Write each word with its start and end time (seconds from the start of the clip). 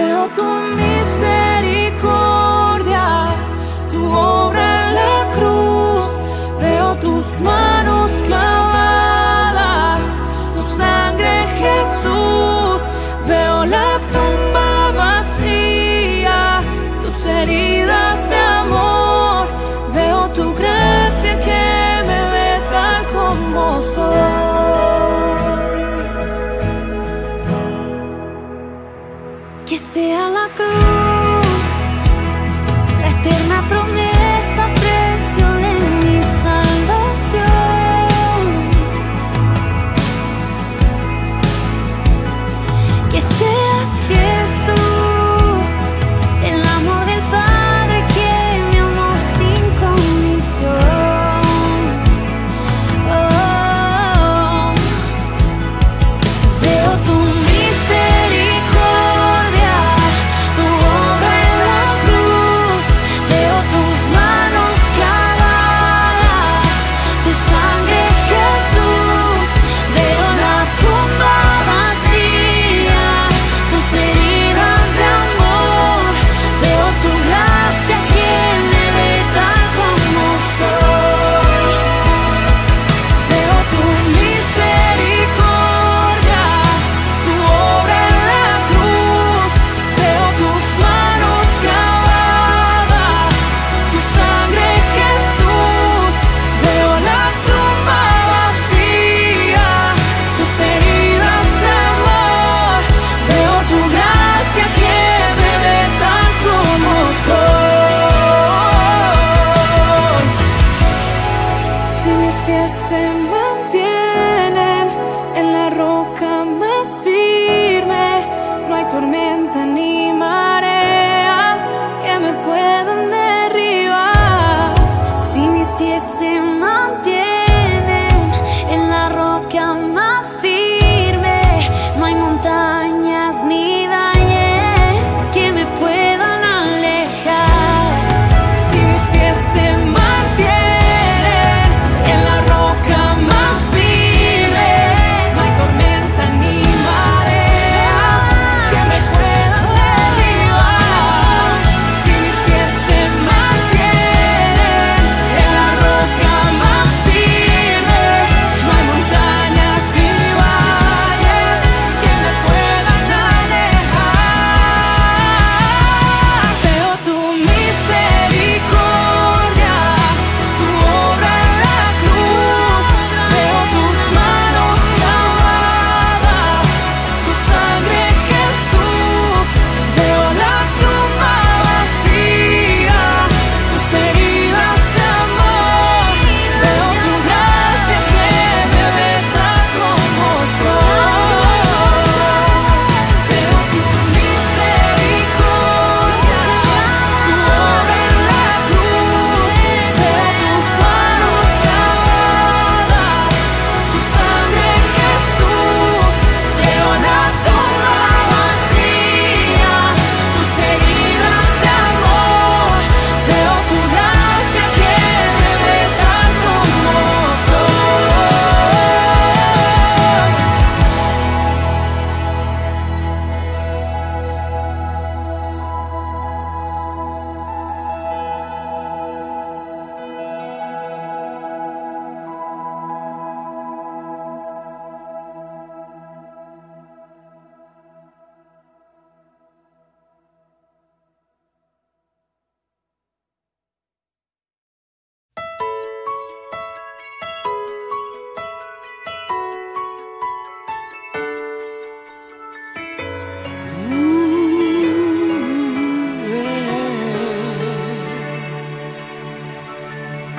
Veo 0.00 0.28
tu 0.34 0.42
misericordia, 0.76 1.49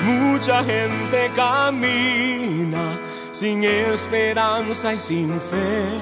Mucha 0.03 0.63
gente 0.63 1.31
camina 1.35 2.99
sin 3.31 3.63
esperanza 3.63 4.93
y 4.93 4.99
sin 4.99 5.39
fe. 5.39 6.01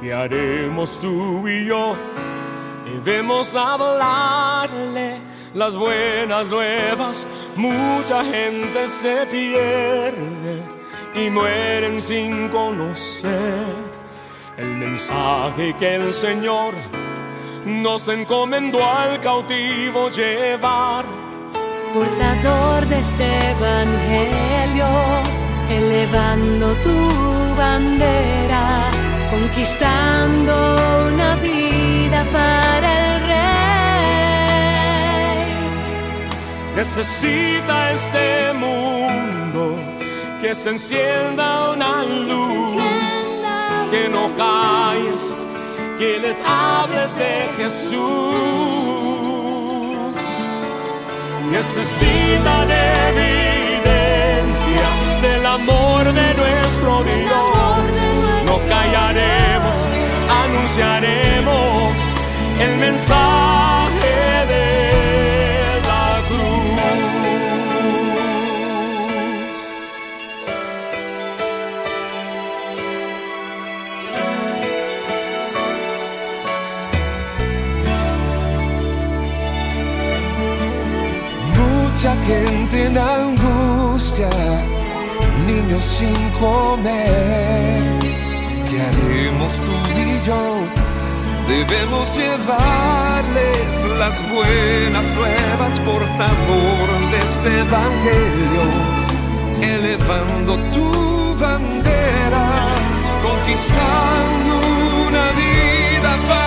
¿Qué 0.00 0.12
haremos 0.12 0.98
tú 1.00 1.46
y 1.46 1.66
yo? 1.66 1.96
Debemos 2.84 3.54
hablarle 3.56 5.20
las 5.54 5.76
buenas 5.76 6.46
nuevas. 6.46 7.26
Mucha 7.56 8.24
gente 8.24 8.88
se 8.88 9.26
pierde 9.26 10.62
y 11.14 11.30
mueren 11.30 12.00
sin 12.00 12.48
conocer 12.48 13.66
el 14.56 14.68
mensaje 14.68 15.74
que 15.78 15.96
el 15.96 16.12
Señor 16.12 16.74
nos 17.64 18.08
encomendó 18.08 18.84
al 18.84 19.20
cautivo 19.20 20.08
llevar. 20.10 21.25
Portador 21.96 22.80
de 22.88 22.98
este 22.98 23.26
evangelio, 23.52 24.88
elevando 25.70 26.66
tu 26.84 26.98
bandera, 27.56 28.64
conquistando 29.30 30.54
una 31.10 31.36
vida 31.36 32.20
para 32.34 32.88
el 32.98 33.12
rey. 33.30 33.86
Necesita 36.76 37.92
este 37.92 38.52
mundo 38.52 39.62
que 40.42 40.54
se 40.54 40.68
encienda 40.72 41.70
una 41.70 42.02
luz, 42.02 42.82
que 43.90 44.10
no 44.10 44.24
calles 44.36 45.34
que 45.98 46.18
les 46.18 46.38
hables 46.44 47.16
de 47.16 47.48
Jesús. 47.56 49.15
Necesitan 51.50 52.68
evidencia 53.08 54.88
del 55.22 55.46
amor 55.46 56.12
de 56.12 56.34
nuestro 56.34 57.04
Dios. 57.04 57.86
No 58.44 58.58
callaremos, 58.68 59.76
anunciaremos 60.44 61.96
el 62.60 62.76
mensaje 62.78 64.46
de 64.48 65.25
gente 82.26 82.86
en 82.86 82.98
angustia, 82.98 84.28
niños 85.46 85.84
sin 85.84 86.16
comer. 86.40 87.80
¿Qué 88.68 88.76
haremos 88.88 89.52
tú 89.66 89.76
y 90.06 90.26
yo? 90.26 90.42
Debemos 91.48 92.16
llevarles 92.16 93.74
las 94.00 94.16
buenas 94.34 95.06
nuevas, 95.14 95.78
portador 95.80 96.86
de 97.12 97.18
este 97.28 97.50
evangelio, 97.66 98.64
elevando 99.60 100.58
tu 100.74 101.36
bandera, 101.38 102.46
conquistando 103.22 104.52
una 105.08 105.24
vida 105.42 106.10
para 106.28 106.45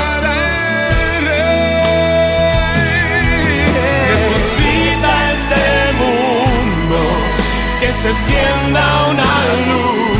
se 8.01 8.07
encienda 8.07 9.07
una 9.11 9.31
luz, 9.67 10.19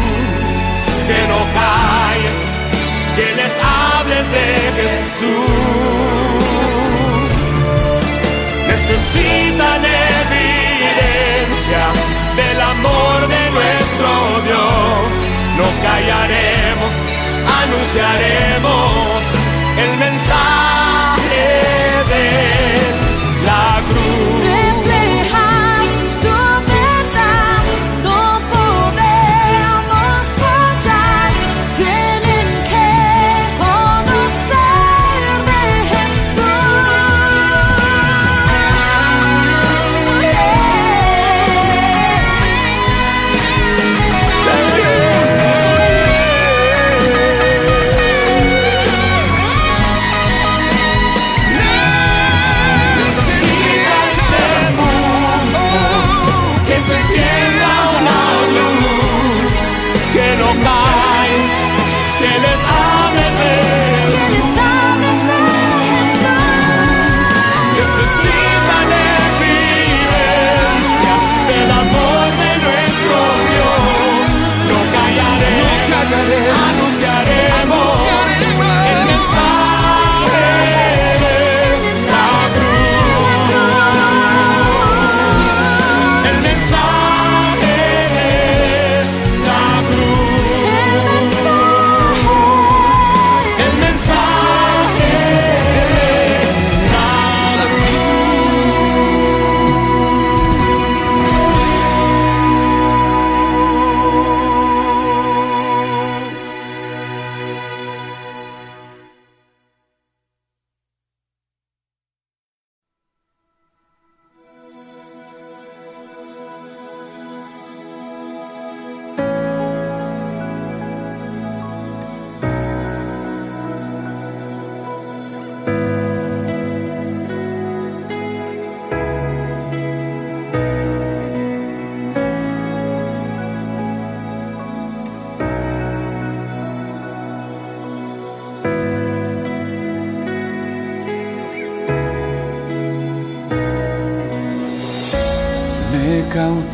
que 1.08 1.20
no 1.32 1.40
calles, 1.60 2.40
que 3.16 3.28
les 3.40 3.54
hables 3.54 4.26
de 4.32 4.48
Jesús. 4.80 5.40
Necesitan 8.68 9.82
evidencia 10.26 11.84
del 12.36 12.60
amor 12.62 13.18
de 13.30 13.44
nuestro 13.52 14.10
Dios. 14.44 15.08
No 15.58 15.68
callaremos, 15.86 16.94
anunciaremos 17.64 19.19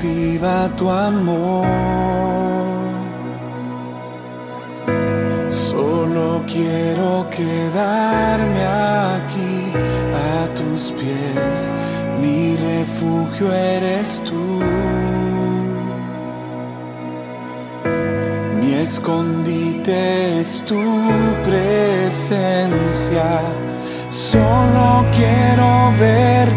cautiva 0.06 0.70
tu 0.78 0.90
amor. 0.90 1.66
Solo 5.50 6.44
quiero 6.48 7.28
quedarme 7.30 8.64
aquí 9.16 9.74
a 10.14 10.54
tus 10.54 10.92
pies. 10.92 11.74
Mi 12.22 12.56
refugio 12.56 13.52
eres 13.54 14.22
tú. 14.24 14.62
Mi 18.60 18.74
escondite 18.74 20.40
es 20.40 20.64
tu 20.66 20.84
presencia. 21.44 23.42
Solo 24.10 25.06
quiero 25.12 25.92
ver 26.00 26.55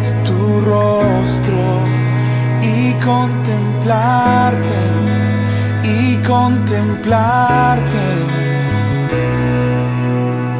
y 5.82 6.16
contemplarte. 6.18 7.96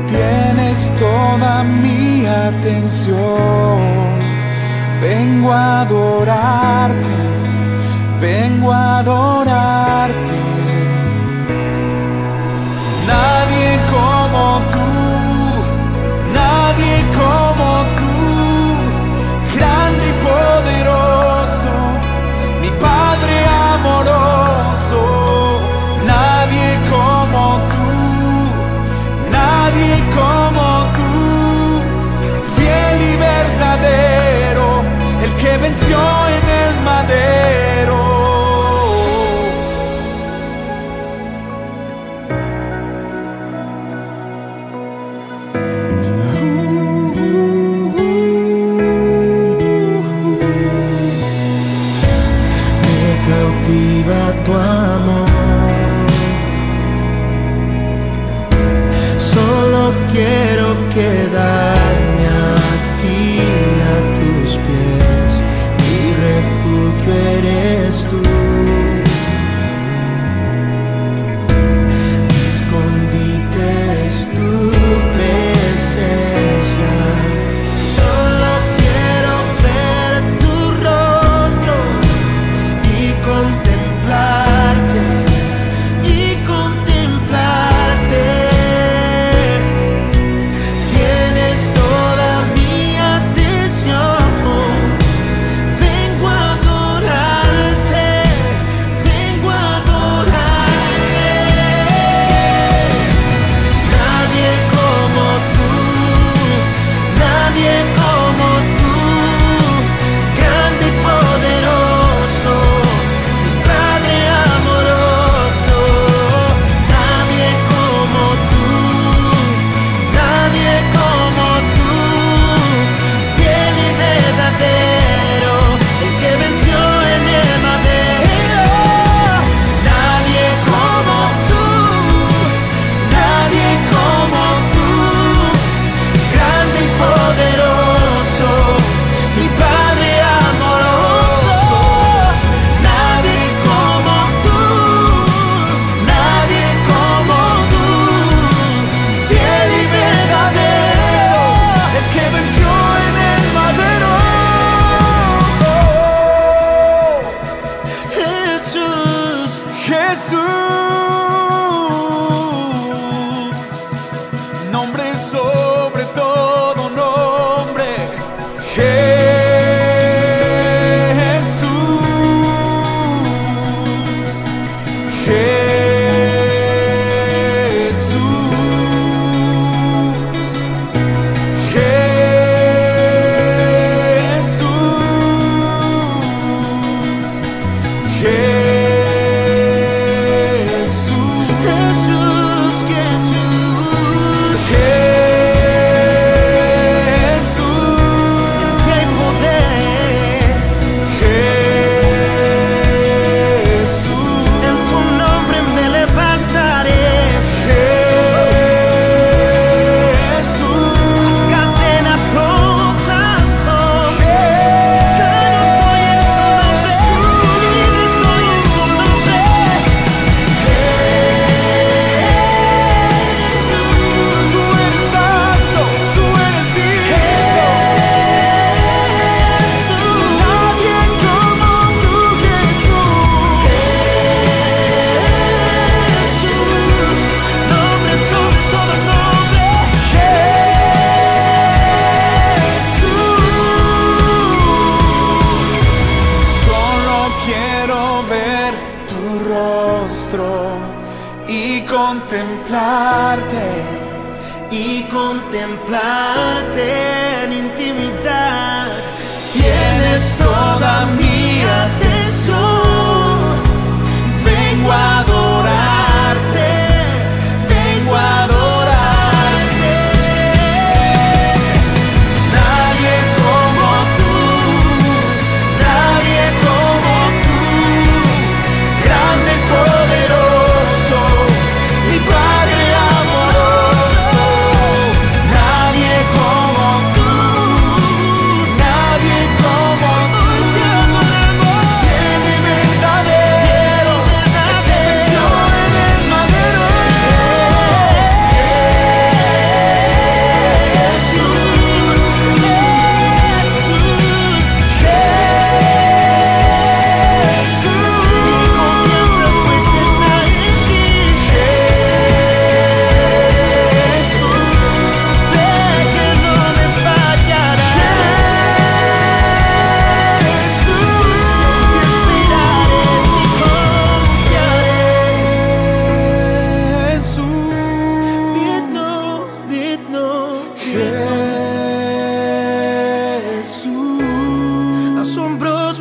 Tienes 0.06 0.90
toda 0.96 1.62
mi 1.62 2.24
atención. 2.24 3.78
Vengo 5.00 5.52
a 5.52 5.82
adorarte, 5.82 7.16
vengo 8.20 8.72
a 8.72 8.98
adorarte. 9.00 10.27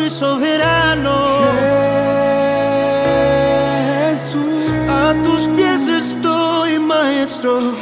soberano. 0.10 1.26
Jesús, 4.10 4.72
a 4.90 5.14
tus 5.24 5.48
pies 5.50 5.88
estoy, 5.88 6.80
maestro. 6.80 7.74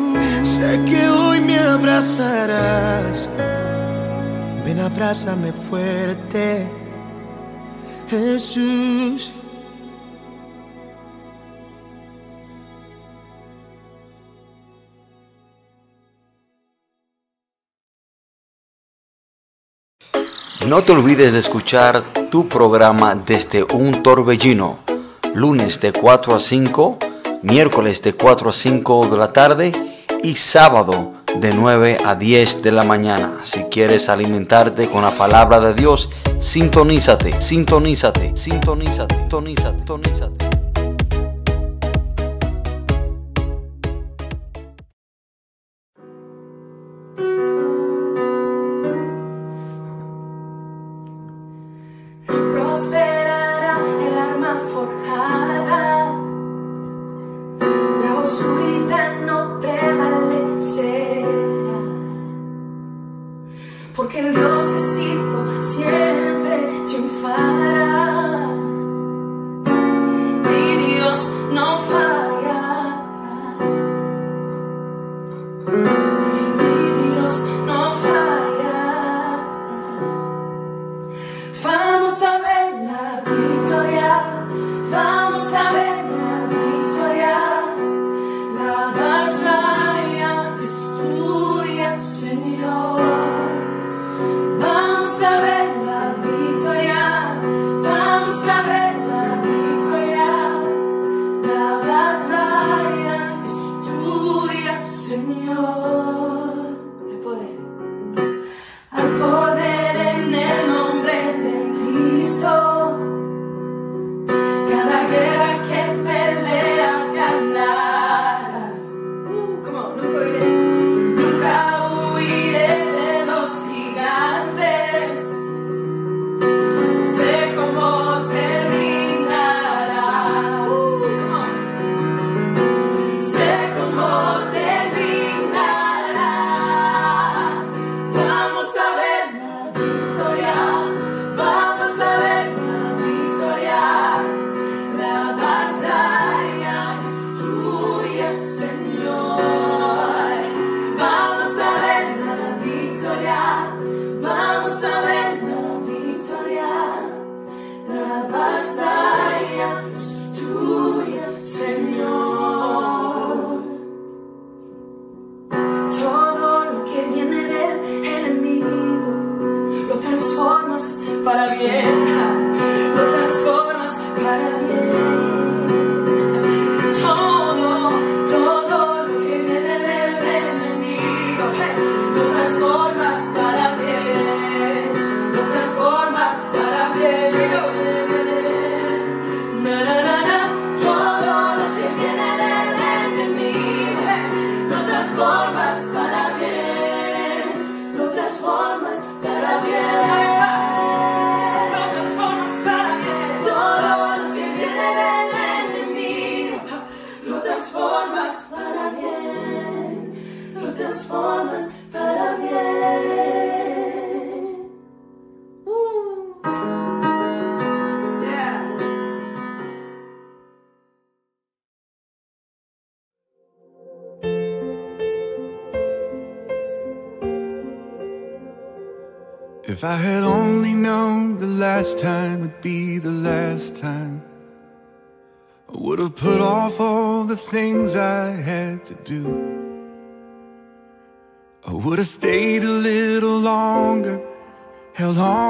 Jesús, 0.00 0.18
sé 0.42 0.80
que 0.86 1.08
hoy 1.08 1.40
me 1.40 1.58
abrazarás. 1.58 3.28
Ven, 4.64 4.80
abrázame 4.80 5.52
fuerte. 5.52 6.66
Jesús. 8.08 9.32
No 20.66 20.82
te 20.82 20.90
olvides 20.90 21.32
de 21.32 21.38
escuchar 21.38 22.02
tu 22.28 22.48
programa 22.48 23.14
desde 23.14 23.62
un 23.62 24.02
torbellino, 24.02 24.78
lunes 25.32 25.80
de 25.80 25.92
4 25.92 26.34
a 26.34 26.40
5, 26.40 26.98
miércoles 27.42 28.02
de 28.02 28.14
4 28.14 28.50
a 28.50 28.52
5 28.52 29.06
de 29.06 29.16
la 29.16 29.32
tarde 29.32 29.72
y 30.24 30.34
sábado 30.34 31.12
de 31.36 31.54
9 31.54 31.98
a 32.04 32.16
10 32.16 32.64
de 32.64 32.72
la 32.72 32.82
mañana. 32.82 33.38
Si 33.42 33.62
quieres 33.64 34.08
alimentarte 34.08 34.88
con 34.88 35.02
la 35.02 35.12
palabra 35.12 35.60
de 35.60 35.72
Dios, 35.72 36.10
sintonízate, 36.40 37.40
sintonízate, 37.40 38.36
sintonízate, 38.36 39.14
sintonízate, 39.14 39.78
sintonízate. 39.78 40.45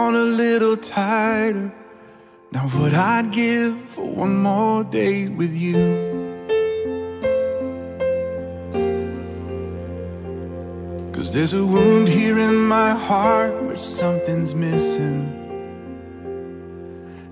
on 0.06 0.14
a 0.14 0.28
little 0.44 0.76
tighter. 0.76 1.72
Now, 2.52 2.68
what 2.78 2.94
I'd 2.94 3.32
give 3.32 3.74
for 3.94 4.08
one 4.08 4.36
more 4.40 4.84
day 4.84 5.26
with 5.26 5.52
you. 5.52 5.82
Cause 11.12 11.32
there's 11.34 11.54
a 11.54 11.66
wound 11.66 12.06
here 12.06 12.38
in 12.38 12.56
my 12.78 12.92
heart 12.92 13.54
where 13.64 13.78
something's 13.78 14.54
missing. 14.54 15.20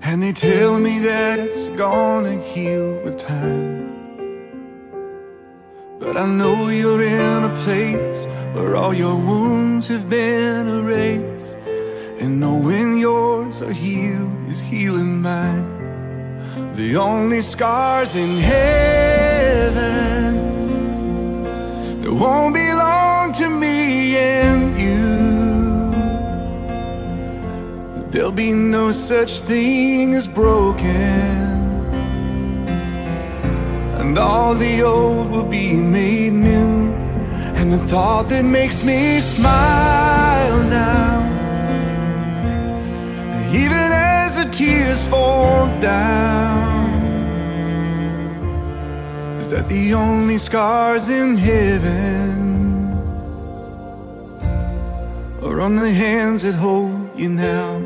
And 0.01 0.21
they 0.21 0.33
tell 0.33 0.77
me 0.77 0.99
that 0.99 1.39
it's 1.39 1.69
gonna 1.69 2.37
heal 2.41 2.87
with 3.03 3.17
time. 3.17 3.85
But 6.01 6.17
I 6.17 6.25
know 6.27 6.67
you're 6.67 7.01
in 7.01 7.41
a 7.51 7.55
place 7.63 8.25
where 8.53 8.75
all 8.75 8.93
your 8.93 9.15
wounds 9.15 9.87
have 9.87 10.09
been 10.09 10.67
erased. 10.67 11.54
And 12.25 12.39
knowing 12.39 12.97
yours 12.97 13.61
are 13.61 13.71
healed 13.71 14.49
is 14.49 14.63
healing 14.63 15.21
mine. 15.21 16.73
The 16.73 16.95
only 16.95 17.41
scars 17.41 18.15
in 18.15 18.37
heaven 18.37 19.83
that 22.01 22.11
won't 22.11 22.55
belong 22.55 23.31
to 23.33 23.47
me 23.47 24.17
and 24.17 24.75
you. 24.85 25.05
There'll 28.09 28.31
be 28.31 28.53
no 28.53 28.91
such 28.91 29.41
thing 29.41 30.15
as 30.15 30.27
broken. 30.27 30.87
And 33.99 34.17
all 34.17 34.55
the 34.55 34.81
old 34.81 35.29
will 35.29 35.45
be 35.45 35.75
made 35.75 36.33
new. 36.33 36.91
And 37.59 37.71
the 37.71 37.77
thought 37.77 38.29
that 38.29 38.45
makes 38.45 38.81
me 38.81 39.19
smile 39.19 40.63
now 40.63 41.24
even 43.55 43.89
as 43.93 44.43
the 44.43 44.49
tears 44.51 45.07
fall 45.07 45.67
down, 45.79 46.91
is 49.39 49.47
that 49.49 49.67
the 49.69 49.93
only 49.93 50.37
scars 50.37 51.07
in 51.07 51.37
heaven 51.37 52.35
are 55.41 55.61
on 55.61 55.77
the 55.77 55.89
hands 55.89 56.41
that 56.41 56.55
hold 56.55 57.17
you 57.17 57.29
now. 57.29 57.77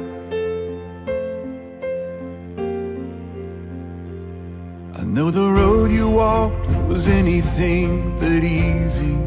I 4.99 5.03
know 5.03 5.29
the 5.29 5.51
road 5.51 5.91
you 5.91 6.09
walked 6.09 6.67
was 6.87 7.07
anything 7.07 8.17
but 8.19 8.43
easy. 8.43 9.17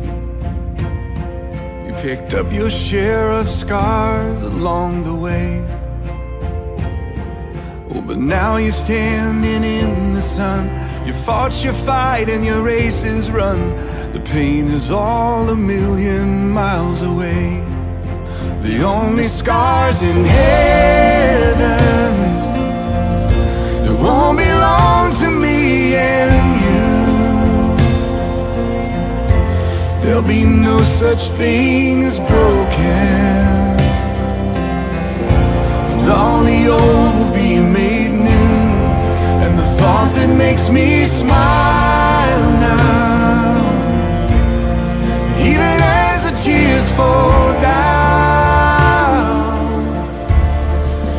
You 1.86 1.92
picked 2.02 2.34
up 2.34 2.52
your 2.52 2.70
share 2.70 3.30
of 3.30 3.48
scars 3.48 4.42
along 4.42 5.04
the 5.04 5.14
way. 5.14 5.71
Oh, 7.94 8.00
but 8.00 8.16
now 8.16 8.56
you're 8.56 8.72
standing 8.72 9.62
in 9.62 10.14
the 10.14 10.22
sun. 10.22 10.70
You 11.06 11.12
fought 11.12 11.62
your 11.62 11.74
fight 11.74 12.30
and 12.30 12.42
your 12.42 12.62
race 12.62 13.04
is 13.04 13.30
run. 13.30 13.60
The 14.12 14.20
pain 14.20 14.70
is 14.70 14.90
all 14.90 15.50
a 15.50 15.54
million 15.54 16.48
miles 16.48 17.02
away. 17.02 17.62
The 18.62 18.82
only 18.82 19.24
scars 19.24 20.02
in 20.02 20.24
heaven 20.24 21.58
that 23.84 23.98
won't 24.00 24.38
belong 24.38 25.12
to 25.22 25.28
me 25.30 25.94
and 25.94 26.60
you. 26.64 26.80
There'll 30.00 30.22
be 30.22 30.44
no 30.44 30.82
such 30.82 31.30
thing 31.32 32.04
as 32.04 32.18
broken. 32.20 33.76
And 35.92 36.08
all 36.10 36.42
the 36.42 36.68
old 36.68 37.01
thought 39.82 40.12
that 40.14 40.30
makes 40.46 40.70
me 40.70 41.06
smile 41.06 42.44
now, 42.60 43.50
even 45.50 45.76
as 46.08 46.18
the 46.26 46.32
tears 46.44 46.88
fall 46.92 47.52
down, 47.60 47.96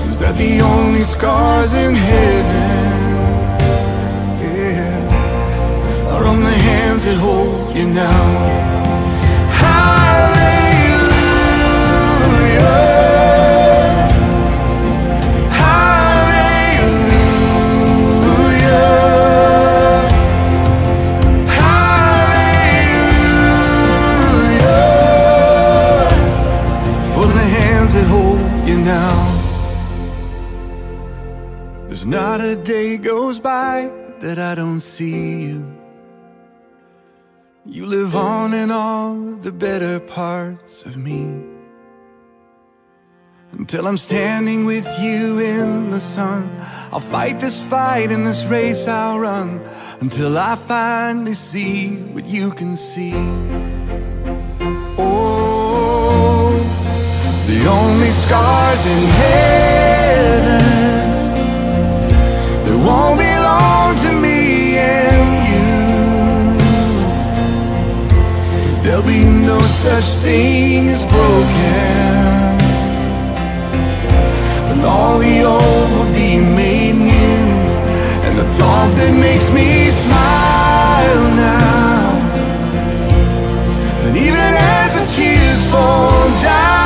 is 0.09 0.17
that 0.19 0.35
the 0.37 0.61
only 0.61 1.01
scars 1.01 1.73
in 1.73 1.93
heaven, 1.93 2.85
yeah, 4.41 6.13
are 6.13 6.25
on 6.25 6.39
the 6.39 6.57
hands 6.69 7.03
that 7.03 7.17
hold 7.17 7.75
you 7.75 7.85
now. 7.87 8.72
Not 32.13 32.41
a 32.41 32.55
day 32.55 32.95
goes 32.95 33.39
by 33.39 33.89
that 34.19 34.37
I 34.37 34.53
don't 34.53 34.81
see 34.81 35.45
you. 35.45 35.65
You 37.65 37.87
live 37.87 38.15
on 38.15 38.53
in 38.53 38.69
all 38.69 39.15
the 39.37 39.51
better 39.51 39.99
parts 39.99 40.83
of 40.83 40.95
me. 40.95 41.41
Until 43.51 43.87
I'm 43.87 43.97
standing 43.97 44.67
with 44.67 44.87
you 45.01 45.39
in 45.39 45.89
the 45.89 45.99
sun, 45.99 46.55
I'll 46.91 46.99
fight 46.99 47.39
this 47.39 47.65
fight 47.65 48.11
in 48.11 48.25
this 48.25 48.45
race 48.45 48.87
I'll 48.87 49.17
run. 49.17 49.59
Until 49.99 50.37
I 50.37 50.55
finally 50.55 51.33
see 51.33 51.95
what 52.13 52.27
you 52.27 52.51
can 52.51 52.77
see. 52.77 53.13
Oh, 54.99 56.59
the 57.47 57.65
only 57.67 58.09
scars 58.09 58.85
in 58.85 59.03
heaven 59.21 60.52
won't 62.85 63.17
belong 63.17 63.95
to 63.95 64.11
me 64.11 64.77
and 64.77 65.29
you. 65.49 65.69
There'll 68.83 69.07
be 69.17 69.23
no 69.23 69.59
such 69.61 70.07
thing 70.23 70.89
as 70.89 71.03
broken. 71.05 72.13
And 74.69 74.81
all 74.85 75.19
the 75.19 75.43
old 75.43 75.89
will 75.95 76.11
be 76.13 76.39
made 76.39 76.95
new. 76.95 77.43
And 78.25 78.37
the 78.37 78.47
thought 78.57 78.91
that 78.97 79.13
makes 79.27 79.51
me 79.51 79.89
smile 79.89 81.23
now. 81.35 82.11
And 84.05 84.17
even 84.17 84.51
as 84.77 84.95
the 84.99 85.05
tears 85.15 85.67
fall 85.71 86.29
down, 86.41 86.82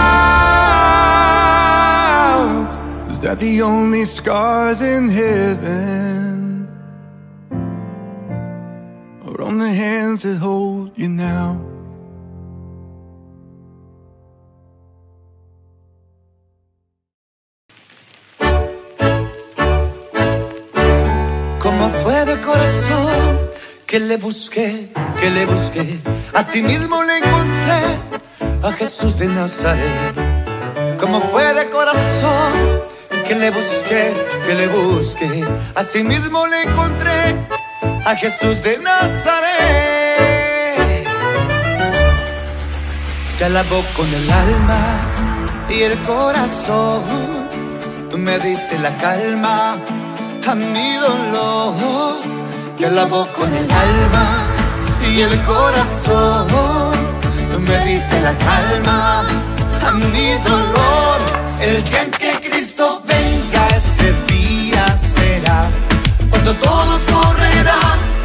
the 3.39 3.61
only 3.61 4.05
scars 4.05 4.81
in 4.81 5.09
heaven 5.09 6.67
are 9.25 9.41
on 9.41 9.59
the 9.59 9.69
hands 9.69 10.23
that 10.23 10.37
hold 10.37 10.97
you 10.97 11.09
now? 11.09 11.61
Como 21.59 21.89
fue 22.03 22.25
de 22.25 22.37
corazón 22.41 23.49
que 23.85 23.99
le 23.99 24.17
busqué, 24.17 24.89
que 25.19 25.29
le 25.29 25.45
busqué. 25.45 26.01
Así 26.33 26.61
mismo 26.63 27.03
le 27.03 27.17
encontré 27.17 27.81
a 28.63 28.71
Jesús 28.71 29.17
de 29.17 29.27
Nazaret. 29.27 30.15
Como 30.99 31.19
fue 31.21 31.53
de 31.53 31.69
corazón 31.69 32.96
que 33.27 33.35
le 33.35 33.51
busqué, 33.51 34.13
que 34.45 34.55
le 34.55 34.67
busqué. 34.67 35.45
Así 35.75 36.03
mismo 36.03 36.47
le 36.47 36.63
encontré 36.63 37.35
a 38.05 38.15
Jesús 38.15 38.61
de 38.63 38.77
Nazaret. 38.79 40.27
Te 43.37 43.45
alabó 43.45 43.83
con 43.95 44.07
el 44.13 44.31
alma 44.31 44.81
y 45.69 45.81
el 45.81 45.97
corazón. 46.03 47.03
Tú 48.09 48.17
me 48.17 48.39
diste 48.39 48.79
la 48.79 48.95
calma 48.97 49.77
a 50.47 50.55
mi 50.55 50.95
dolor. 50.95 52.15
Te 52.77 52.85
alabó 52.85 53.27
con 53.33 53.53
el 53.53 53.69
alma 53.69 54.47
y 55.11 55.21
el 55.21 55.41
corazón. 55.43 56.47
Tú 57.51 57.59
me 57.59 57.77
diste 57.85 58.21
la 58.21 58.33
calma 58.37 59.25
a 59.85 59.91
mi 59.91 60.31
dolor. 60.49 61.17
El 61.59 61.83
día 61.83 62.03
en 62.03 62.11
que 62.11 62.36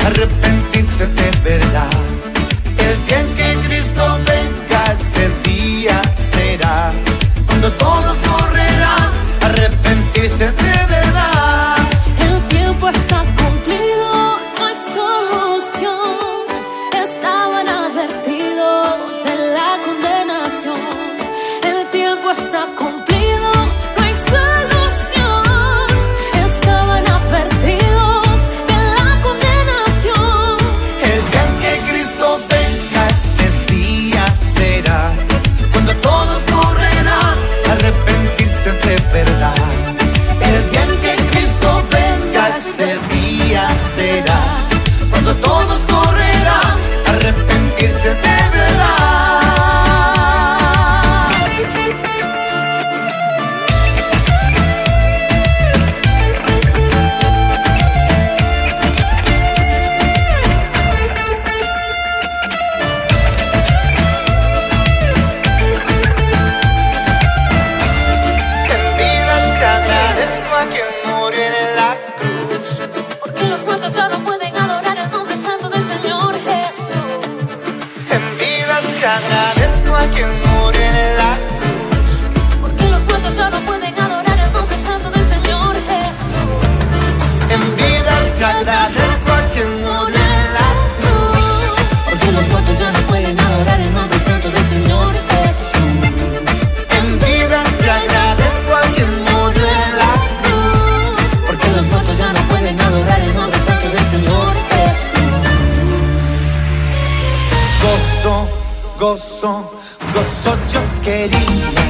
arrepentirse 0.06 1.06
de 1.06 1.30
verdad. 1.44 1.91
Gozo, 109.12 109.70
gozo 110.14 110.56
yo 110.72 110.80
quería, 111.02 111.81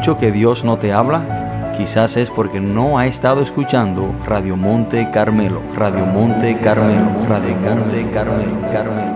mucho 0.00 0.16
que 0.16 0.32
Dios 0.32 0.64
no 0.64 0.78
te 0.78 0.94
habla? 0.94 1.74
Quizás 1.76 2.16
es 2.16 2.30
porque 2.30 2.58
no 2.58 2.96
ha 2.96 3.04
estado 3.04 3.42
escuchando 3.42 4.14
Radio 4.24 4.56
Monte 4.56 5.10
Carmelo, 5.12 5.60
Radio 5.76 6.06
Monte 6.06 6.56
Carmelo, 6.56 7.10
Radio 7.28 7.54
Monte 7.56 8.10
Carmelo, 8.10 8.70
Carmelo. 8.72 9.09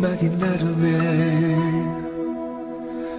Imaginarme, 0.00 0.98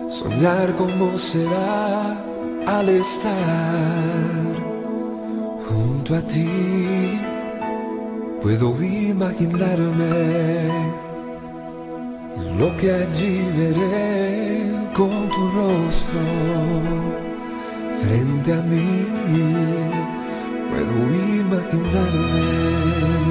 soñar 0.09 0.73
cómo 0.79 1.15
será 1.15 2.17
al 2.65 2.89
estar 2.89 4.53
junto 5.67 6.15
a 6.15 6.21
ti. 6.21 7.19
Puedo 8.41 8.67
imaginarme 8.81 10.69
lo 12.57 12.75
que 12.77 12.91
allí 12.91 13.45
veré 13.57 14.71
con 14.97 15.29
tu 15.33 15.41
rostro 15.57 16.23
frente 18.01 18.53
a 18.53 18.61
mí. 18.71 19.05
Puedo 20.71 20.95
imaginarme. 21.41 23.30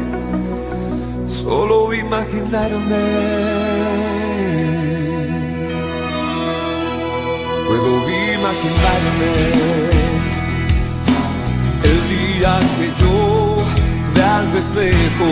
solo 1.41 1.93
imaginarme. 1.93 3.05
Puedo 7.67 7.91
imaginarme 8.37 9.31
el 11.89 11.99
día 12.13 12.59
que 12.77 12.87
yo 13.01 13.17
vea 14.15 14.37
al 14.39 14.47
reflejo 14.57 15.31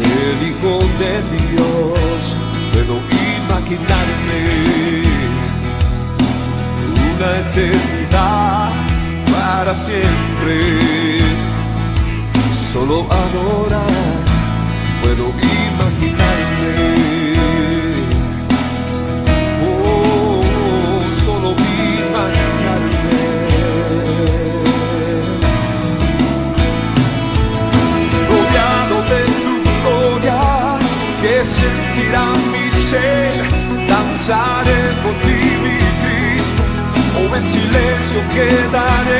del 0.00 0.38
Hijo 0.48 0.72
de 1.02 1.12
Dios. 1.34 2.20
Puedo 2.72 2.94
imaginarme 3.38 4.40
una 7.14 7.30
eternidad 7.44 8.70
para 9.32 9.74
siempre. 9.74 11.01
Solo 12.72 12.98
adorar, 13.02 13.86
puedo 15.02 15.26
imaginarme. 15.28 16.72
Oh, 19.62 20.40
solo 21.22 21.50
imaginarme. 21.50 23.10
Rodeado 28.30 28.96
de 29.12 29.22
tu 29.42 29.54
gloria, 29.82 30.40
que 31.20 31.34
sentirá 31.44 32.26
mi 32.52 32.66
ser, 32.88 33.32
danzaré 33.86 34.80
por 35.02 35.14
ti, 35.22 35.38
mi 35.62 35.76
Cristo, 36.00 36.62
o 37.18 37.20
en 37.36 37.44
silencio 37.52 38.20
quedaré, 38.34 39.11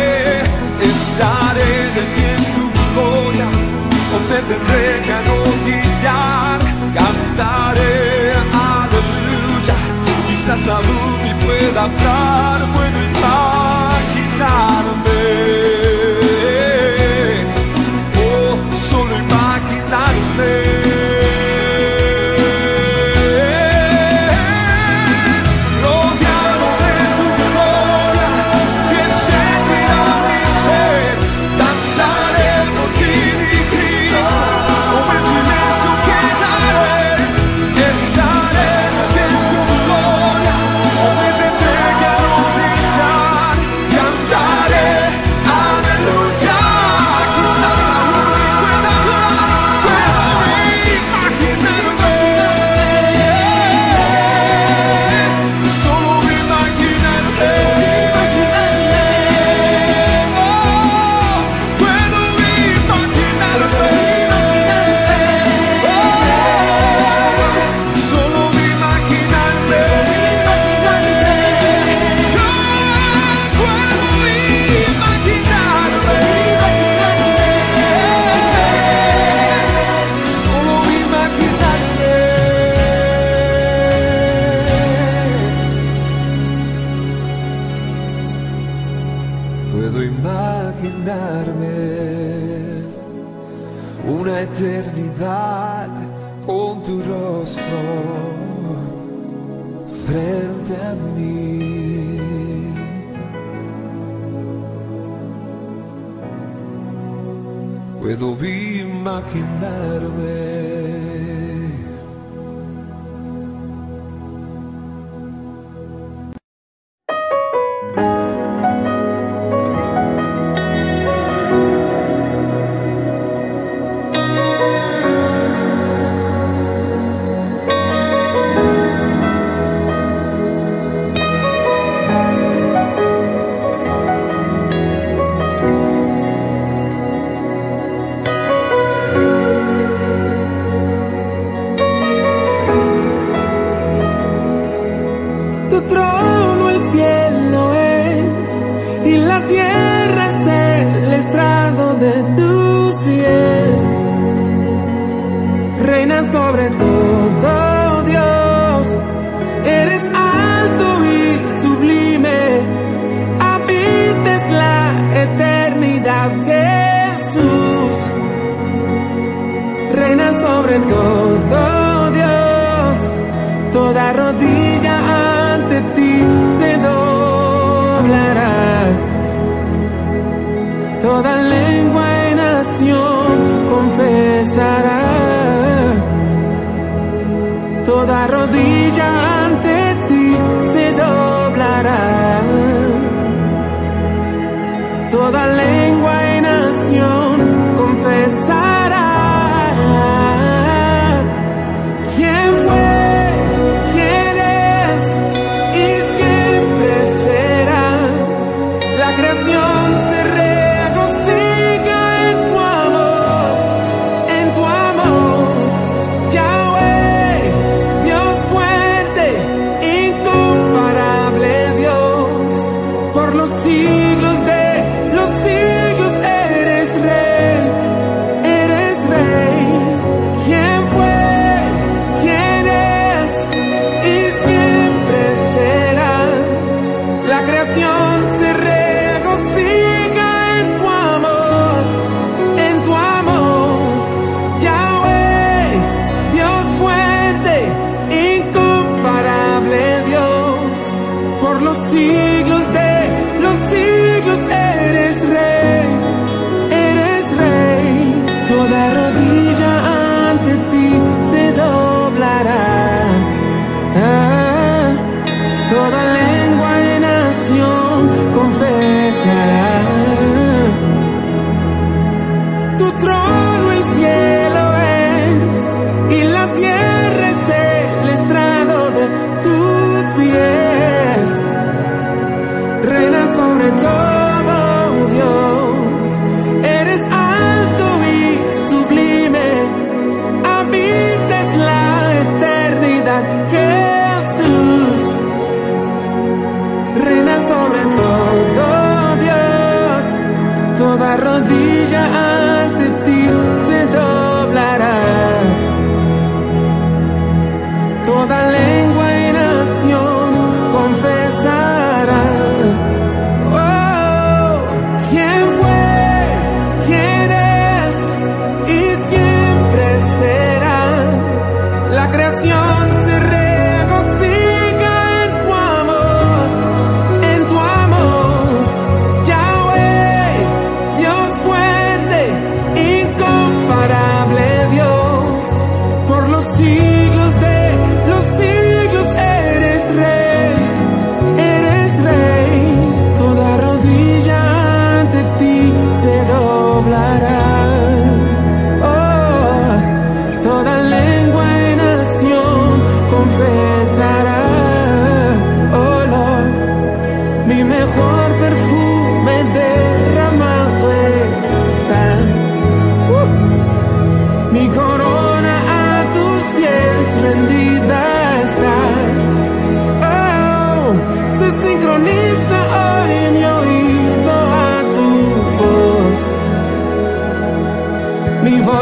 tendré 4.53 5.01
que 5.05 5.13
arrodillar, 5.13 6.59
cantaré, 6.95 8.33
aleluya, 8.53 9.77
quizás 10.29 10.63
aún 10.69 11.11
ni 11.23 11.33
pueda 11.45 11.81
hablar, 11.85 12.59
puedo 12.75 12.99
imaginarme. 13.13 15.82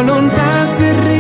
Mi 0.01 0.07
voluntad 0.07 0.79
se 0.79 1.20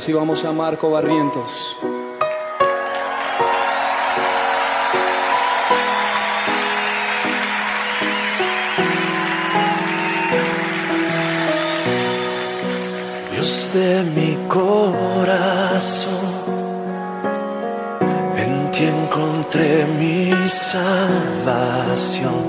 Recibamos 0.00 0.40
a 0.46 0.52
Marco 0.52 0.90
Barrientos. 0.90 1.76
Dios 13.30 13.70
de 13.74 14.02
mi 14.16 14.38
corazón, 14.48 16.14
en 18.38 18.70
ti 18.70 18.86
encontré 18.86 19.86
mi 19.98 20.32
salvación. 20.48 22.40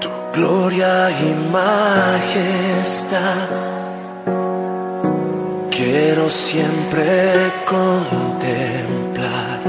Tu 0.00 0.08
gloria 0.32 1.10
y 1.10 1.34
majestad 1.52 3.61
siempre 6.28 7.52
contemplar. 7.66 9.60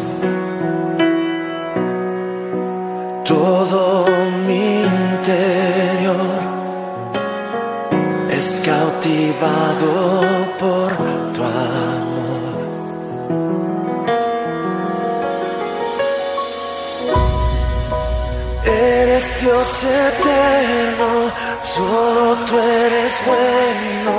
Dios 19.58 19.82
eterno, 19.82 21.32
solo 21.62 22.36
tú 22.46 22.56
eres 22.60 23.20
bueno, 23.26 24.12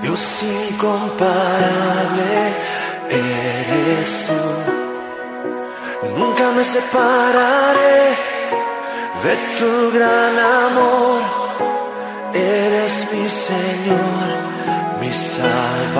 Dios 0.00 0.42
incomparable, 0.42 2.32
eres 3.10 4.24
tú. 4.26 4.40
Nunca 6.16 6.50
me 6.52 6.64
separaré 6.64 8.16
de 9.22 9.36
tu 9.58 9.90
gran 9.92 10.38
amor, 10.38 11.20
eres 12.32 13.06
mi 13.12 13.28
Señor, 13.28 14.28
mi 14.98 15.10
Salvador. 15.10 15.90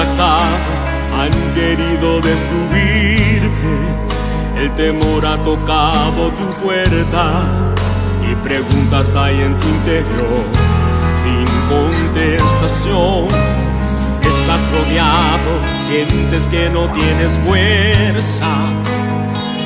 han 0.00 1.30
querido 1.54 2.20
destruirte. 2.20 3.96
El 4.56 4.74
temor 4.74 5.26
ha 5.26 5.36
tocado 5.42 6.30
tu 6.32 6.52
puerta 6.62 7.74
y 8.28 8.34
preguntas 8.46 9.14
hay 9.14 9.40
en 9.40 9.56
tu 9.58 9.68
interior 9.68 10.44
sin 11.22 11.44
contestación. 11.68 13.26
Estás 14.22 14.60
rodeado, 14.72 15.78
sientes 15.78 16.46
que 16.46 16.70
no 16.70 16.88
tienes 16.92 17.38
fuerzas, 17.46 18.70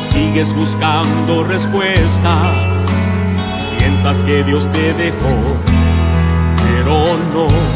sigues 0.00 0.54
buscando 0.54 1.44
respuestas, 1.44 2.86
piensas 3.78 4.22
que 4.22 4.44
Dios 4.44 4.68
te 4.70 4.94
dejó, 4.94 5.36
pero 6.56 7.16
no 7.32 7.71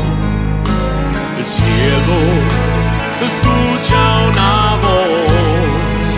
cielo 1.47 2.19
se 3.13 3.25
escucha 3.25 4.01
una 4.31 4.77
voz 4.83 6.09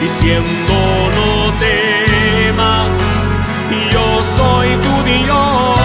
diciendo 0.00 0.74
no 1.16 1.52
temas, 1.60 3.02
yo 3.92 4.22
soy 4.36 4.68
tu 4.84 4.94
Dios. 5.04 5.76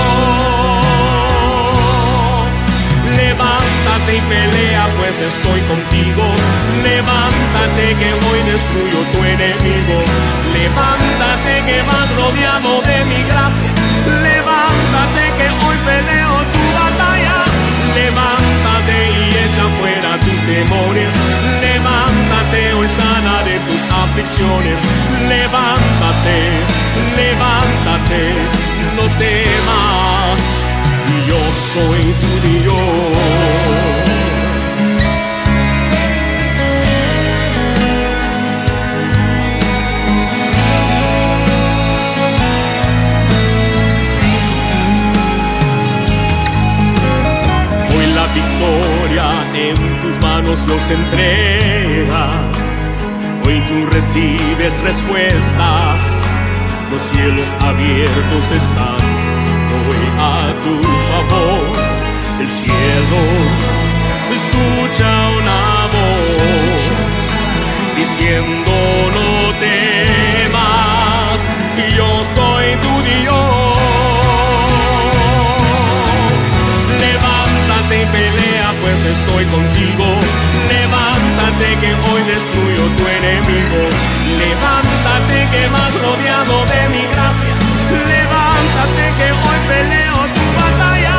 Levántate 3.22 4.11
y 4.15 4.22
pelea, 4.22 4.88
pues 4.97 5.15
estoy 5.22 5.59
contigo. 5.72 6.24
Levántate 6.82 7.95
que 7.99 8.13
hoy 8.13 8.39
destruyo 8.51 8.99
tu 9.11 9.19
enemigo. 9.36 9.97
Levántate 10.53 11.53
que 11.67 11.82
vas 11.84 12.09
rodeado 12.15 12.82
de 12.84 13.05
mi 13.05 13.22
gracia. 13.24 13.69
Levántate 14.30 15.24
que 15.38 15.47
hoy 15.65 15.78
peleo 15.86 16.36
tu 16.53 16.61
temores. 20.64 21.14
Levántate 21.62 22.74
hoy 22.74 22.88
sana 22.88 23.43
de 23.43 23.59
tus 23.68 23.82
aflicciones. 24.03 24.80
Levántate, 25.28 26.38
levántate, 27.22 28.24
no 28.95 29.03
temas. 29.18 30.41
Yo 31.28 31.39
soy 31.74 32.01
tu 32.22 32.32
Dios. 32.49 33.30
Manos 50.52 50.68
los 50.68 50.89
entrega. 50.89 52.28
Hoy 53.45 53.62
tú 53.68 53.86
recibes 53.88 54.78
respuestas. 54.84 56.04
Los 56.91 57.02
cielos 57.02 57.56
abiertos 57.60 58.52
están 58.52 59.02
hoy 59.78 60.04
a 60.20 60.54
tu 60.64 60.76
favor. 61.08 61.78
El 62.39 62.49
cielo 62.49 63.22
se 64.28 64.34
escucha 64.36 65.10
una 65.39 65.88
voz 65.95 66.82
diciendo 67.95 68.72
no 69.16 69.30
temas, 69.60 71.45
yo 71.95 72.11
estoy 79.12 79.45
contigo. 79.45 80.07
Levántate 80.72 81.68
que 81.82 81.91
hoy 82.07 82.22
destruyo 82.24 82.84
tu 82.97 83.03
enemigo. 83.20 83.82
Levántate 84.43 85.38
que 85.51 85.64
vas 85.68 85.93
rodeado 86.05 86.55
de 86.72 86.82
mi 86.93 87.03
gracia. 87.14 87.55
Levántate 88.14 89.03
que 89.20 89.28
hoy 89.43 89.59
peleo 89.68 90.20
tu 90.38 90.45
batalla. 90.59 91.18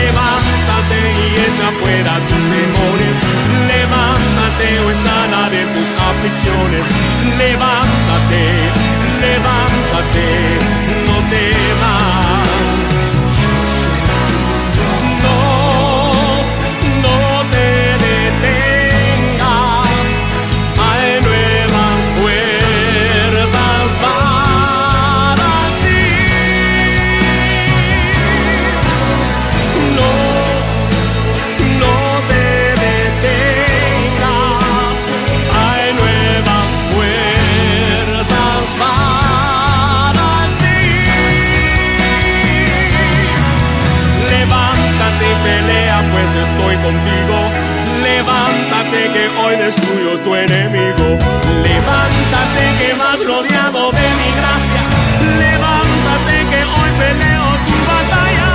Levántate 0.00 0.98
y 1.22 1.30
echa 1.46 1.68
fuera 1.80 2.14
tus 2.30 2.44
temores. 2.54 3.16
Levántate 3.72 4.66
hoy 4.84 4.94
sana 4.94 5.50
de 5.50 5.62
tus 5.74 5.88
aflicciones. 6.10 6.86
Levántate, 7.42 8.42
levántate, 9.26 10.26
no 11.06 11.16
temas. 11.30 12.03
Levántate 48.02 49.10
que 49.14 49.28
hoy 49.40 49.56
destruyo 49.56 50.20
tu 50.20 50.34
enemigo. 50.34 51.16
Levántate 51.62 52.64
que 52.78 52.92
vas 52.98 53.24
rodeado 53.24 53.90
de 53.90 54.08
mi 54.20 54.30
gracia. 54.36 54.82
Levántate 55.38 56.34
que 56.50 56.60
hoy 56.62 56.90
peleo 56.98 57.48
tu 57.64 57.76
batalla. 57.88 58.50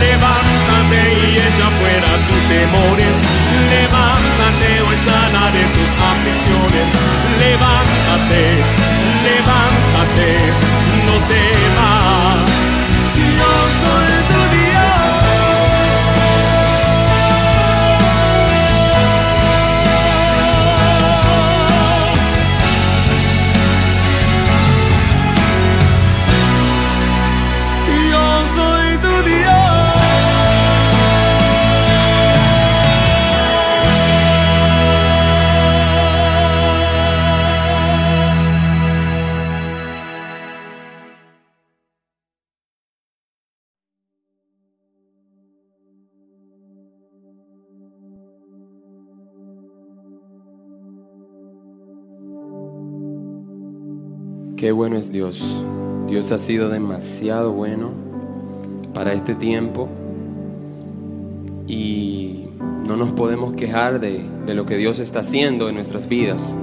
Levántate 0.00 1.00
y 1.22 1.36
echa 1.36 1.70
fuera 1.78 2.10
tus 2.26 2.42
temores. 2.48 3.14
Levántate 3.70 4.82
hoy 4.82 4.96
sana 4.96 5.50
de 5.52 5.64
tus 5.74 5.90
aflicciones. 6.10 6.88
Levántate, 7.38 7.77
Qué 54.68 54.72
bueno 54.72 54.96
es 54.96 55.10
Dios. 55.10 55.62
Dios 56.08 56.30
ha 56.30 56.36
sido 56.36 56.68
demasiado 56.68 57.54
bueno 57.54 57.90
para 58.92 59.14
este 59.14 59.34
tiempo 59.34 59.88
y 61.66 62.50
no 62.84 62.98
nos 62.98 63.12
podemos 63.12 63.54
quejar 63.54 63.98
de, 63.98 64.22
de 64.44 64.52
lo 64.52 64.66
que 64.66 64.76
Dios 64.76 64.98
está 64.98 65.20
haciendo 65.20 65.70
en 65.70 65.76
nuestras 65.76 66.06
vidas 66.06 66.54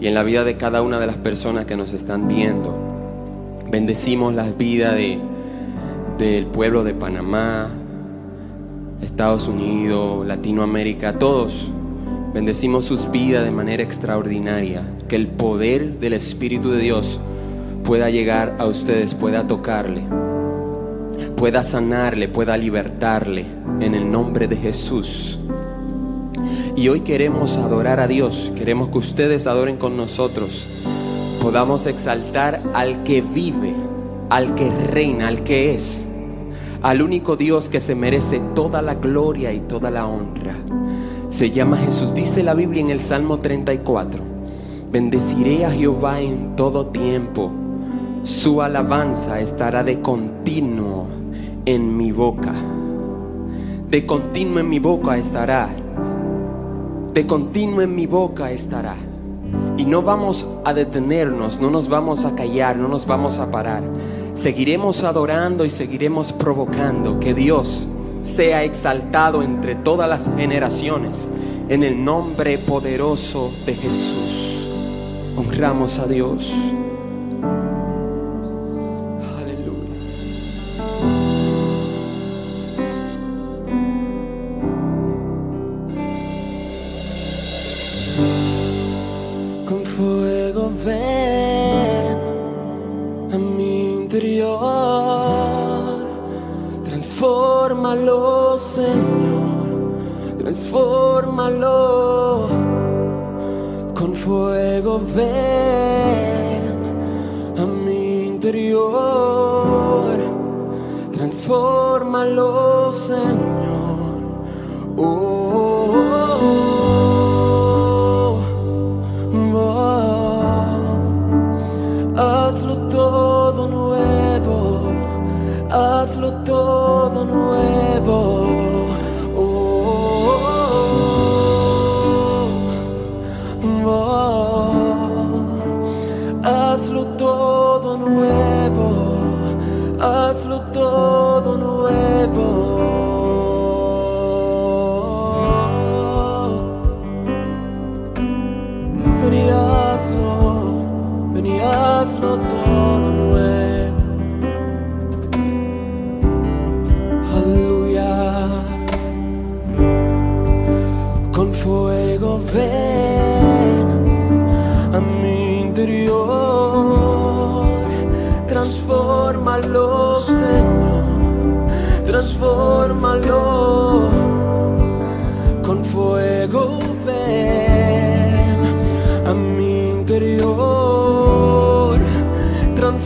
y 0.00 0.06
en 0.06 0.14
la 0.14 0.22
vida 0.22 0.42
de 0.44 0.56
cada 0.56 0.80
una 0.80 0.98
de 0.98 1.06
las 1.06 1.18
personas 1.18 1.66
que 1.66 1.76
nos 1.76 1.92
están 1.92 2.28
viendo. 2.28 2.74
Bendecimos 3.70 4.32
la 4.32 4.44
vida 4.44 4.94
de, 4.94 5.18
del 6.16 6.46
pueblo 6.46 6.82
de 6.82 6.94
Panamá, 6.94 7.68
Estados 9.02 9.48
Unidos, 9.48 10.26
Latinoamérica, 10.26 11.18
todos. 11.18 11.70
Bendecimos 12.34 12.86
sus 12.86 13.10
vidas 13.10 13.44
de 13.44 13.50
manera 13.50 13.82
extraordinaria. 13.82 14.82
Que 15.06 15.16
el 15.16 15.26
poder 15.28 16.00
del 16.00 16.14
Espíritu 16.14 16.70
de 16.70 16.78
Dios 16.78 17.20
pueda 17.84 18.08
llegar 18.08 18.56
a 18.58 18.66
ustedes, 18.66 19.14
pueda 19.14 19.46
tocarle, 19.46 20.02
pueda 21.36 21.62
sanarle, 21.62 22.28
pueda 22.28 22.56
libertarle 22.56 23.44
en 23.80 23.94
el 23.94 24.10
nombre 24.10 24.48
de 24.48 24.56
Jesús. 24.56 25.38
Y 26.74 26.88
hoy 26.88 27.00
queremos 27.00 27.58
adorar 27.58 28.00
a 28.00 28.08
Dios, 28.08 28.50
queremos 28.56 28.88
que 28.88 28.98
ustedes 28.98 29.46
adoren 29.46 29.76
con 29.76 29.96
nosotros, 29.96 30.66
podamos 31.42 31.86
exaltar 31.86 32.62
al 32.72 33.02
que 33.02 33.20
vive, 33.20 33.74
al 34.30 34.54
que 34.54 34.70
reina, 34.70 35.28
al 35.28 35.44
que 35.44 35.74
es, 35.74 36.08
al 36.80 37.02
único 37.02 37.36
Dios 37.36 37.68
que 37.68 37.80
se 37.80 37.94
merece 37.94 38.40
toda 38.54 38.80
la 38.80 38.94
gloria 38.94 39.52
y 39.52 39.60
toda 39.60 39.90
la 39.90 40.06
honra. 40.06 40.54
Se 41.32 41.50
llama 41.50 41.78
Jesús, 41.78 42.12
dice 42.12 42.42
la 42.42 42.52
Biblia 42.52 42.82
en 42.82 42.90
el 42.90 43.00
Salmo 43.00 43.38
34. 43.38 44.22
Bendeciré 44.92 45.64
a 45.64 45.70
Jehová 45.70 46.20
en 46.20 46.56
todo 46.56 46.88
tiempo. 46.88 47.50
Su 48.22 48.60
alabanza 48.60 49.40
estará 49.40 49.82
de 49.82 50.02
continuo 50.02 51.06
en 51.64 51.96
mi 51.96 52.12
boca. 52.12 52.52
De 53.88 54.04
continuo 54.04 54.58
en 54.58 54.68
mi 54.68 54.78
boca 54.78 55.16
estará. 55.16 55.70
De 57.14 57.26
continuo 57.26 57.80
en 57.80 57.94
mi 57.94 58.06
boca 58.06 58.50
estará. 58.50 58.94
Y 59.78 59.86
no 59.86 60.02
vamos 60.02 60.46
a 60.66 60.74
detenernos, 60.74 61.58
no 61.58 61.70
nos 61.70 61.88
vamos 61.88 62.26
a 62.26 62.34
callar, 62.34 62.76
no 62.76 62.88
nos 62.88 63.06
vamos 63.06 63.38
a 63.38 63.50
parar. 63.50 63.82
Seguiremos 64.34 65.02
adorando 65.02 65.64
y 65.64 65.70
seguiremos 65.70 66.34
provocando 66.34 67.18
que 67.18 67.32
Dios 67.32 67.88
sea 68.22 68.64
exaltado 68.64 69.42
entre 69.42 69.74
todas 69.74 70.08
las 70.08 70.30
generaciones 70.36 71.26
en 71.68 71.82
el 71.82 72.04
nombre 72.04 72.58
poderoso 72.58 73.52
de 73.66 73.74
Jesús. 73.74 74.68
Honramos 75.36 75.98
a 75.98 76.06
Dios. 76.06 76.52
Ven 104.98 106.76
a 107.58 107.64
mi 107.66 108.26
interior, 108.26 110.18
transfórmalo. 111.12 112.61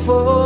for 0.07 0.45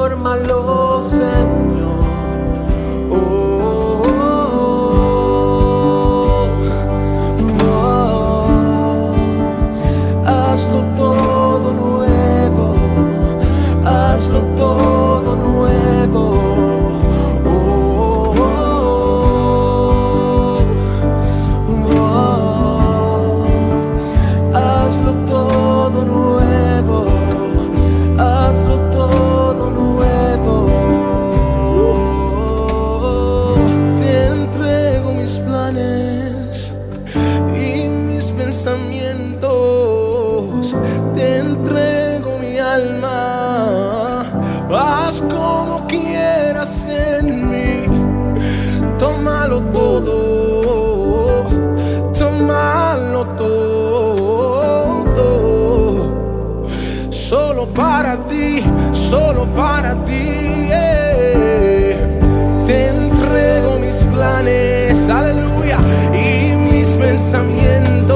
y 66.15 66.57
mis 66.57 66.89
pensamientos. 66.97 68.10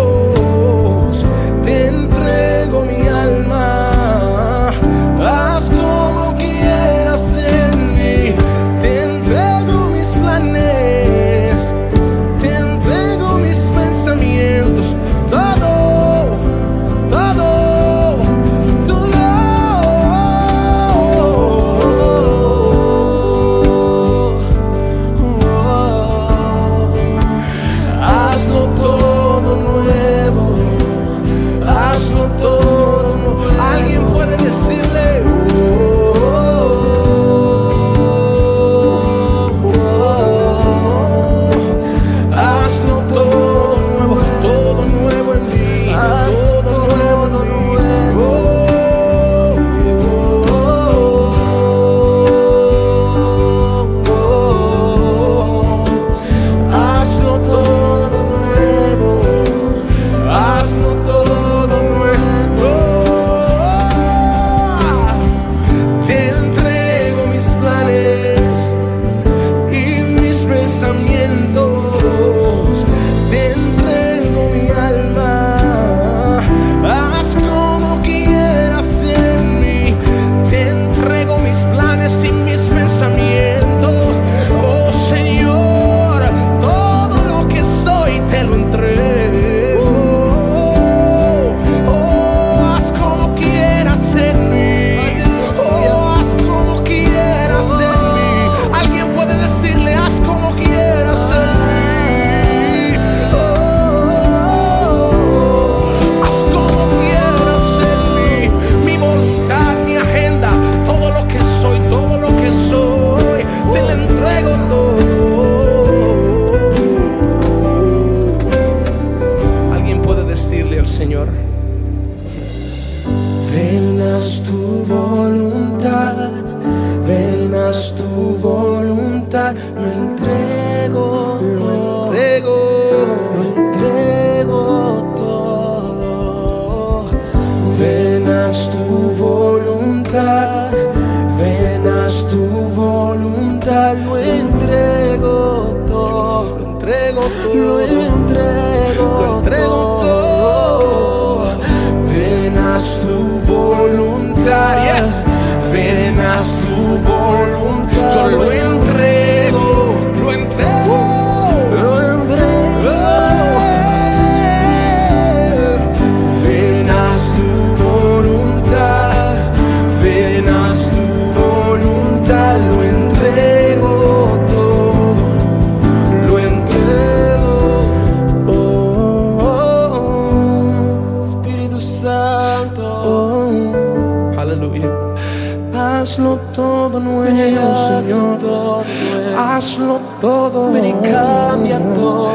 Hazlo 189.64 189.98
todo. 190.20 190.72
Ven 190.72 190.84
y 190.84 190.92
cambia 190.92 191.78
todo. 191.94 192.28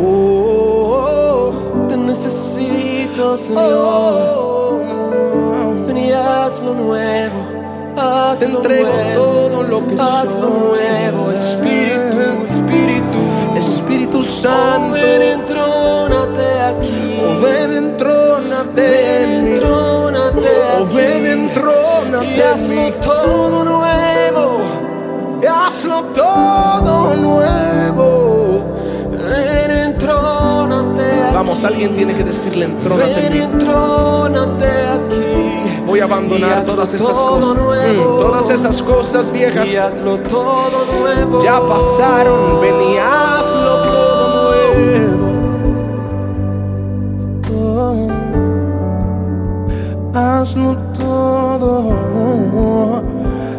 Oh, 0.00 1.52
Te 1.86 1.98
necesito, 1.98 3.32
oh, 3.34 3.38
Señor. 3.38 3.60
oh. 3.60 4.80
Ven 5.86 5.98
y 5.98 6.12
hazlo 6.12 6.72
nuevo. 6.72 7.40
Hazlo 7.94 8.38
Te 8.38 8.46
entrego 8.56 8.88
nuevo. 8.90 9.20
todo 9.22 9.62
lo 9.64 9.86
que 9.86 9.94
Hazlo 10.00 10.48
nuevo, 10.48 11.30
Espíritu, 11.32 12.18
Espíritu. 12.48 13.20
Espíritu 13.58 14.18
Oh, 14.20 14.22
Santo. 14.22 14.94
ven, 14.94 15.22
entrónate 15.40 16.46
aquí. 16.70 17.20
Oh, 17.22 17.40
ven, 17.42 17.70
entrónate 17.76 18.80
Ven, 18.82 19.46
entrónate 19.48 20.48
Oh, 20.80 20.86
ven, 20.94 21.26
entrónate 21.26 22.34
Y 22.34 22.40
hazlo 22.40 22.90
todo. 22.94 23.51
Todo 26.14 27.14
nuevo. 27.14 28.64
Entrónate 29.86 31.02
aquí. 31.02 31.34
Vamos, 31.34 31.62
alguien 31.64 31.94
tiene 31.94 32.14
que 32.14 32.24
decirle 32.24 32.66
entrónate 32.66 33.26
en 33.26 33.52
aquí. 34.92 35.82
Voy 35.86 36.00
a 36.00 36.04
abandonar 36.04 36.64
todas 36.64 36.94
esas 36.94 37.08
cosas. 37.08 37.54
nuevo. 37.56 38.14
Mm, 38.14 38.18
todas 38.18 38.48
esas 38.50 38.82
cosas 38.82 39.30
viejas 39.30 39.68
Y 39.68 39.76
hazlo 39.76 40.18
todo 40.20 40.86
nuevo. 41.00 41.42
ya 41.42 41.60
pasaron. 41.60 42.60
Ven 42.60 42.80
y 42.80 42.96
hazlo 42.98 43.82
todo 43.82 44.54
nuevo. 44.78 45.28
Oh, 47.54 48.08
hazlo 50.14 50.76
todo. 50.98 51.92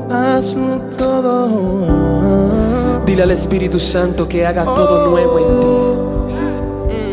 Hazlo 0.10 0.82
todo. 0.98 2.23
Dile 3.14 3.22
al 3.22 3.30
Espíritu 3.30 3.78
Santo 3.78 4.28
que 4.28 4.44
haga 4.44 4.64
todo 4.64 5.08
nuevo 5.08 5.38
en 5.38 5.60
ti. 5.60 5.93